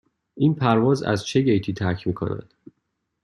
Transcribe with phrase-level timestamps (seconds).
[0.35, 2.53] این پرواز از چه گیتی ترک می کند؟